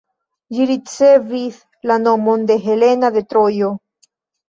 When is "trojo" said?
3.33-3.75